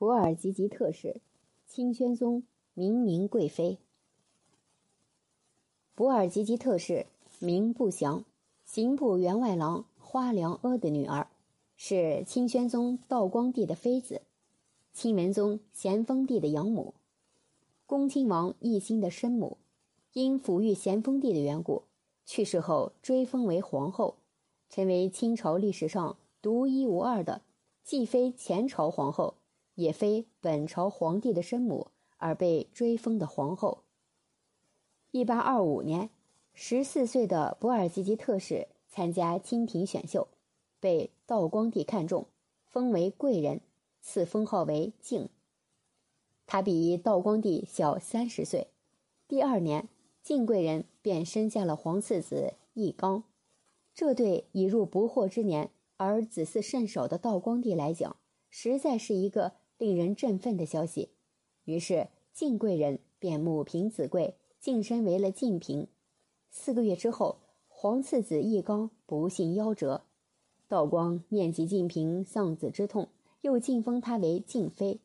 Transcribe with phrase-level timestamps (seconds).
[0.00, 1.20] 博尔济吉特氏，
[1.66, 3.76] 清宣宗明明贵妃。
[5.94, 7.04] 博尔济吉特氏，
[7.38, 8.24] 名不详，
[8.64, 11.28] 刑部员外郎花良阿的女儿，
[11.76, 14.22] 是清宣宗道光帝的妃子，
[14.94, 16.94] 清文宗咸丰帝的养母，
[17.84, 19.58] 恭亲王奕欣的生母。
[20.14, 21.82] 因抚育咸丰帝的缘故，
[22.24, 24.16] 去世后追封为皇后，
[24.70, 27.42] 成为清朝历史上独一无二的，
[27.84, 29.34] 既非前朝皇后，
[29.80, 31.88] 也非本朝皇帝的生母
[32.18, 33.82] 而被追封的皇后。
[35.10, 36.10] 一八二五年，
[36.54, 40.28] 十四岁的博尔济吉特氏参加清廷选秀，
[40.78, 42.26] 被道光帝看中，
[42.64, 43.60] 封为贵人，
[44.00, 45.28] 赐封号为静。
[46.46, 48.68] 他比道光帝小三十岁。
[49.26, 49.88] 第二年。
[50.22, 53.24] 晋贵人便生下了皇次子奕刚，
[53.94, 58.16] 这对已入不惑之年而子嗣甚少的道光帝来讲，
[58.50, 61.08] 实在是一个令人振奋的消息。
[61.64, 65.88] 于是晋贵人便母凭子贵，晋升为了晋嫔。
[66.50, 70.02] 四个月之后，皇次子奕刚不幸夭折，
[70.68, 73.08] 道光念及晋嫔丧子之痛，
[73.40, 75.00] 又晋封她为晋妃。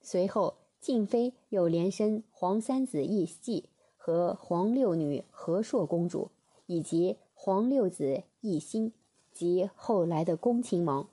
[0.00, 3.64] 随后，晋妃又连生皇三子奕继。
[4.02, 6.30] 和皇六女和硕公主，
[6.64, 8.94] 以及皇六子奕欣
[9.30, 11.06] 及后来的恭亲王。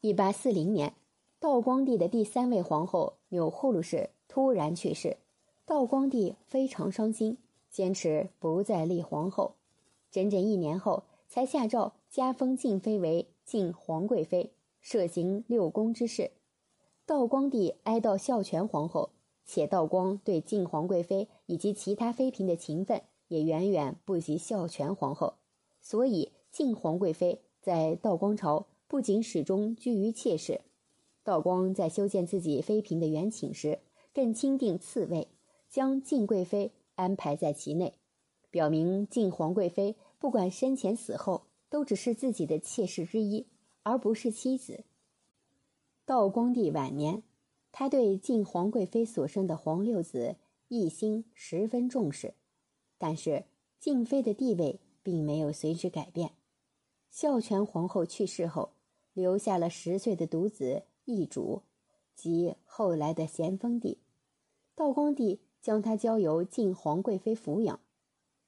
[0.00, 0.94] 一八四零年，
[1.40, 5.18] 道光帝的第三位皇后钮祜禄氏突然去世，
[5.64, 7.38] 道光帝非常伤心，
[7.70, 9.54] 坚持不再立皇后。
[10.10, 14.50] 整整一年后，才下诏加封静妃为静皇贵妃，
[14.80, 16.32] 设行六宫之事。
[17.06, 19.10] 道光帝哀悼孝全皇后。
[19.50, 25.36] 且道光对晋皇贵妃以及其他妃嫔的情分也远远不及孝全皇后，
[25.80, 30.60] 所以晋皇贵妃在道光朝不仅始终居于妾室，
[31.28, 33.80] 道光在修建自己妃嫔的园寝时，
[34.14, 35.28] 更钦定次位，
[35.68, 37.92] 将晋贵妃安排在其内，
[38.50, 43.46] 表明晋皇贵妃不管生前死后都只是自己的妾室之一，
[43.82, 44.84] 而不是妻子。
[46.06, 47.22] 道光帝晚年。
[47.70, 50.36] 他对晋皇贵妃所生的皇六子
[50.70, 52.32] 奕欣十分重视，
[52.96, 53.44] 但是
[53.78, 56.30] 静妃的地位并没有随之改变。
[57.10, 58.70] 孝全皇后去世后，
[59.12, 61.62] 留下了十岁的独子奕主，
[62.14, 63.98] 即后来的咸丰帝。
[64.74, 67.80] 道光帝将他交由晋皇贵妃抚养。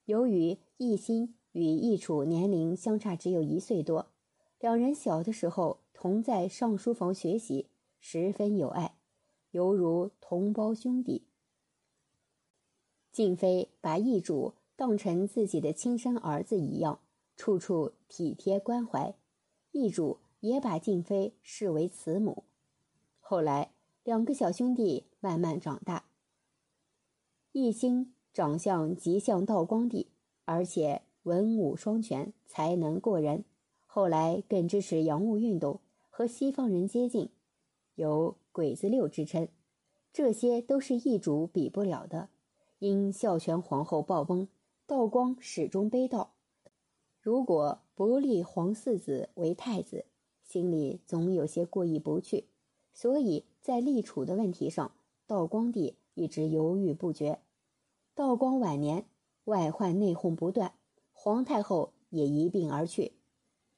[0.05, 4.11] 由于奕欣与奕楚年龄相差只有一岁多，
[4.59, 7.67] 两人小的时候同在上书房学习，
[7.99, 8.95] 十分有爱。
[9.49, 11.25] 犹如同胞兄弟。
[13.11, 17.01] 静妃把义主当成自己的亲生儿子一样，
[17.35, 19.15] 处处体贴关怀。
[19.71, 22.43] 义主也把静妃视为慈母。
[23.21, 23.71] 后来，
[24.03, 26.03] 两个小兄弟慢慢长大。
[27.53, 30.11] 奕星长相极像道光帝，
[30.43, 33.45] 而且文武双全，才能过人。
[33.85, 35.79] 后来更支持洋务运动，
[36.09, 37.29] 和西方人接近，
[37.95, 38.35] 有。
[38.53, 39.47] 鬼子六之称，
[40.11, 42.27] 这些都是易主比不了的。
[42.79, 44.49] 因孝全皇后暴崩，
[44.85, 46.27] 道光始终悲悼。
[47.21, 50.03] 如果不立皇四子为太子，
[50.43, 52.49] 心里总有些过意不去。
[52.93, 54.91] 所以在立储的问题上，
[55.27, 57.39] 道光帝一直犹豫不决。
[58.13, 59.05] 道光晚年，
[59.45, 60.73] 外患内讧不断，
[61.13, 63.13] 皇太后也一并而去，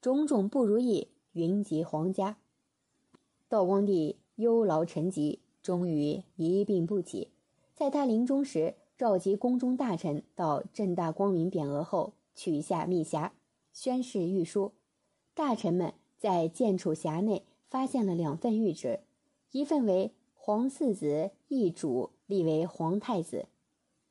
[0.02, 2.38] 种种不如意云集皇家。
[3.48, 4.18] 道光帝。
[4.38, 7.30] 忧劳成疾，终于一病不起。
[7.76, 13.30] 在他临终时，召集宫中大臣到正大光明匾额后，取下密匣，
[13.72, 14.72] 宣誓谕书。
[15.36, 19.00] 大臣们在建储匣内发现了两份谕旨，
[19.50, 23.48] 一份为皇四子奕主立为皇太子，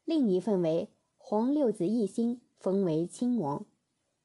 [0.05, 3.65] 另一份为皇六子奕欣封为亲王。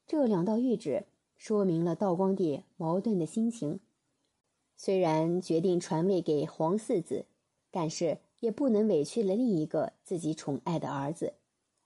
[0.08, 1.04] 这两道谕旨
[1.36, 3.78] 说明了道光帝矛盾的心情。
[4.76, 7.24] 虽然决定传位给皇四子，
[7.70, 11.34] 但是也不能委屈了另一个自己宠爱的儿子，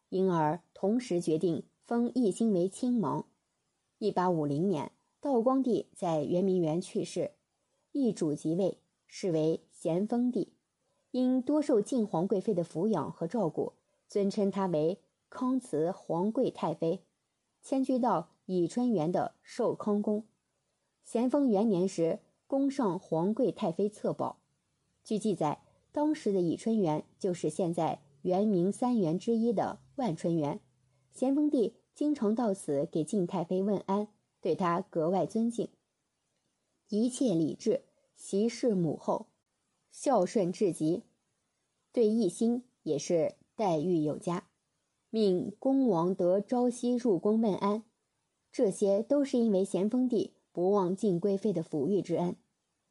[0.08, 3.26] 因而同时决定封奕欣为亲王。
[3.98, 7.32] 一八五零年，道光帝在圆明园去世，
[7.93, 10.53] 易主即位，是为咸丰帝。
[11.12, 13.75] 因多受晋皇贵妃的抚养和照顾，
[14.09, 14.99] 尊称她为
[15.31, 17.05] 康慈皇贵太妃，
[17.62, 20.25] 迁居到倚春园的寿康宫。
[21.05, 22.19] 咸丰元年时。
[22.49, 24.43] 宫上皇贵太妃册宝，
[25.03, 30.61] 据记载，当时的倚春园就是现在圆明三园之一的万春园。
[31.11, 34.09] 咸丰帝经常到此给晋太妃问安，
[34.43, 35.71] 对她格外尊敬，
[36.94, 37.85] 一切礼制，
[38.17, 39.29] 习事母后。
[39.91, 41.05] 孝顺至极，
[41.91, 44.47] 对奕欣也是待遇有加，
[45.09, 47.83] 命恭王得朝夕入宫问安，
[48.53, 52.37] 这些都是因为咸丰帝不忘敬贵妃的抚育之恩。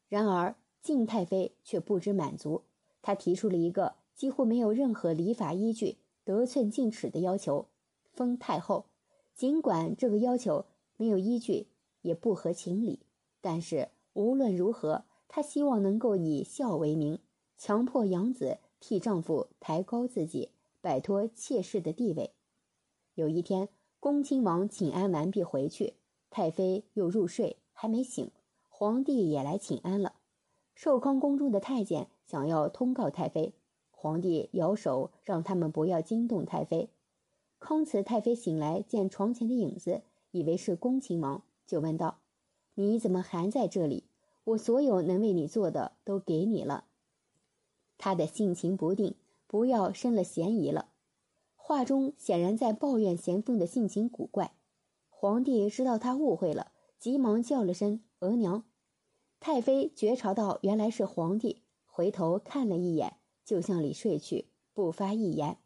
[0.09, 2.63] 然而敬太妃却不知满足，
[3.03, 7.67] 她提出了一个几乎没有任何礼法依据、得寸进尺的要求：
[8.11, 8.85] 封太后。
[9.35, 10.65] 尽管这个要求
[10.97, 11.67] 没有依据，
[12.01, 12.99] 也不合情理，
[13.41, 17.19] 但是无论如何，她希望能够以孝为名，
[17.57, 22.31] 强迫养子替丈夫抬高自己，摆脱妾室的地位。
[23.15, 25.95] 有一天，恭亲王请安完毕回去，
[26.29, 28.31] 太妃又入睡，还没醒，
[28.69, 30.13] 皇帝也来请安了。
[30.73, 33.53] 寿康宫中的太监想要通告太妃，
[33.91, 36.89] 皇帝摇手让他们不要惊动太妃。
[37.59, 40.01] 康慈太妃醒来，见床前的影子，
[40.31, 42.21] 以为是恭亲王，就问道
[42.75, 44.05] ：“你怎么还在这里？
[44.43, 46.85] 我所有能为你做的都给你了。”
[47.97, 49.15] 他的性情不定，
[49.45, 50.89] 不要生了嫌疑了。
[51.55, 54.53] 话中显然在抱怨咸丰的性情古怪。
[55.09, 58.65] 皇帝知道他误会了，急忙叫了声“额娘”。
[59.39, 65.57] 太妃觉察到原来是皇帝，回头看了一眼，就向里睡去，不发一言。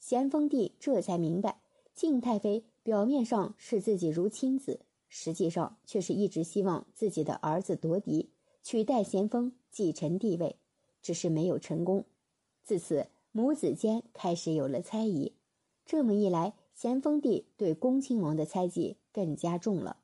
[0.00, 1.60] 咸丰帝这才明白，
[1.94, 8.30] 敬太妃表面上视自己如亲子，实际上却是一直希望自己的儿子夺嫡，
[8.62, 10.56] 取代咸丰继承帝位，
[11.02, 12.04] 只是没有成功。
[12.62, 15.34] 自此，母子间开始有了猜疑。
[15.84, 19.98] 这么一来，咸丰帝对恭亲王的猜忌更加重了。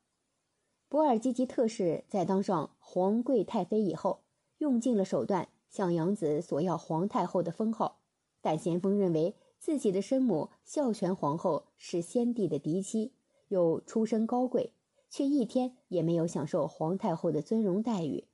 [0.89, 4.21] 博尔济吉特氏在当上皇贵太妃以后，
[4.59, 8.01] 用尽了手段向养子索要皇太后的封号，
[8.41, 9.35] 但咸丰认为。
[9.57, 13.15] 自己的生母孝全皇后是先帝的嫡妻，
[13.49, 14.75] 又出身高贵，
[15.15, 18.25] 却一天也没有享受皇太后的尊荣待遇。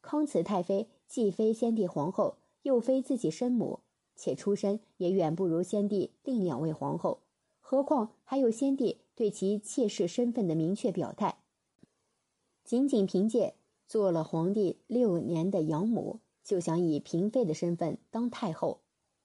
[0.00, 3.80] 康慈太妃既非先帝皇后，又非自己生母，
[4.14, 7.22] 且出身也远不如先帝另两位皇后。
[7.58, 11.38] 何况还有先帝对其妾室身份的明确表态。
[12.62, 13.56] 仅仅凭借
[13.88, 18.82] 做了皇帝六年的养母，就想以嫔妃的身份当太后，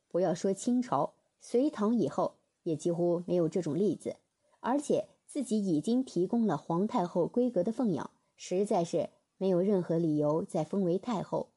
[0.07, 1.13] 不要说清朝。
[1.39, 4.15] 隋唐以后也几乎没有这种例子，
[4.61, 11.49] 而且自己已经提供了皇太后规格的奉养，实在是没有任何理由再封为太后。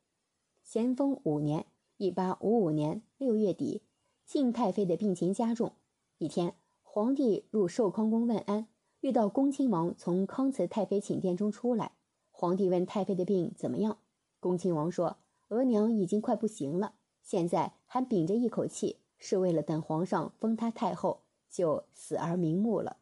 [0.62, 3.82] 咸丰五年（一八五五年六月底），
[4.26, 5.72] 敬太妃的病情加重。
[6.18, 8.66] 一天，皇帝入寿康宫问安，
[9.00, 11.92] 遇到恭亲王从康慈太妃寝殿中出来。
[12.30, 13.98] 皇帝问太妃的病怎么样，
[14.40, 15.18] 恭亲王说
[15.48, 22.96] ：“额娘已经快不行了，现在还屏着一口气。”是为了等皇上封她太后，就死而瞑目了。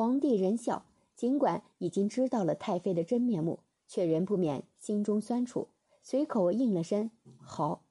[0.00, 5.68] 皇帝仁孝，尽管已经知道了太妃的真面目，却仍不免心中酸楚，
[6.02, 7.82] 随口应了声“好”，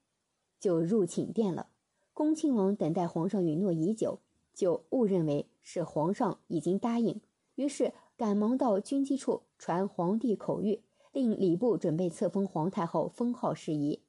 [0.58, 1.68] 就入寝殿了。
[2.12, 4.18] 恭亲王等待皇上允诺已久，
[4.52, 7.20] 就误认为是皇上已经答应，
[7.54, 10.80] 于是赶忙到军机处传皇帝口谕，
[11.12, 14.00] 令礼部准备册封皇太后封号事宜。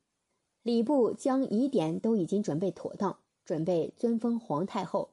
[0.63, 3.19] 礼部将疑点都已经准备妥当。
[3.45, 5.11] 准备尊封皇太后，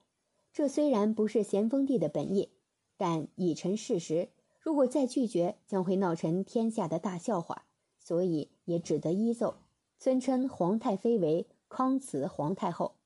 [0.54, 2.48] 这虽然不是咸丰帝的本意，
[2.98, 4.28] 但已成事实。
[4.60, 7.64] 如果再拒绝，将会闹成天下的大笑话，
[7.98, 9.54] 所以也只得依奏，
[9.98, 12.96] 尊称皇太妃为康慈皇太后。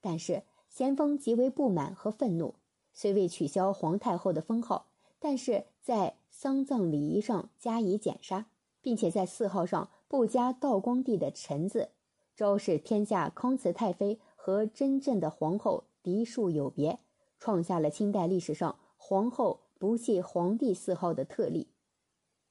[0.00, 2.54] 但是咸丰极为不满和愤怒，
[2.94, 4.86] 虽未取消皇太后的封号，
[5.18, 8.46] 但是在丧葬礼仪上加以减杀，
[8.80, 11.90] 并且在谥号上不加道光帝的“臣”字，
[12.34, 14.18] 昭示天下康慈太妃。
[14.42, 16.98] 和真正的皇后嫡庶有别，
[17.38, 21.68] 创下了清代历史上皇后不系皇帝谥号的特例。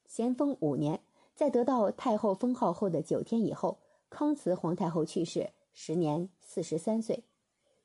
[0.06, 1.02] 咸丰五年，
[1.36, 3.78] 在得到太后封号后的九天以后，
[4.10, 7.24] 康慈皇太后去世，时年四十三岁。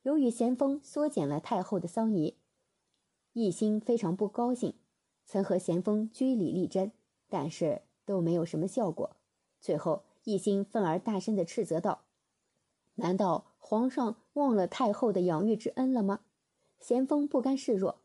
[0.01, 2.35] 由于咸丰缩减了太后的丧仪，
[3.35, 4.73] 奕欣非常不高兴，
[5.25, 6.91] 曾和咸丰据理力争，
[7.29, 9.15] 但是都没有什么效果。
[9.61, 12.01] 最后，奕欣愤而大声地斥责道
[12.95, 16.21] ：“难道？”皇上忘了太后的养育之恩了吗？
[16.79, 18.01] 咸丰不甘示弱，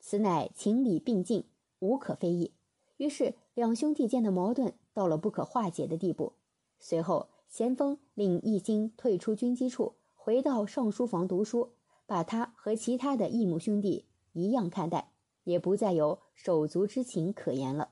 [0.00, 1.44] 此乃情理并进，
[1.78, 2.52] 无可非议。
[2.96, 6.32] 于是两兄弟间的矛盾到了不可化解的地步。
[6.78, 11.70] 随后，咸丰令奕欣退出军机处，回到上书房读书，
[12.06, 15.12] 把他和其他的异母兄弟一样看待，
[15.44, 17.90] 也不再有手足之情可言了。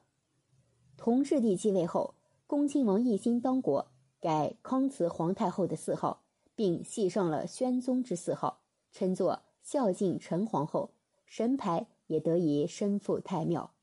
[0.96, 2.14] 同治帝继位后，
[2.46, 3.88] 恭亲王奕欣当国，
[4.20, 6.22] 改康慈皇太后的谥号。
[6.54, 10.90] 并系上了宣宗之谥号，称作孝敬陈皇后，
[11.24, 13.77] 神牌也得以身赴太庙。